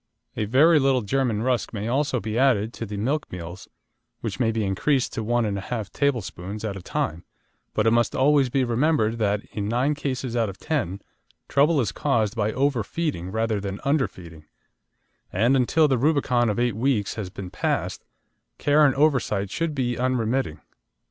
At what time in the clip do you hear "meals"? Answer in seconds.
3.31-3.67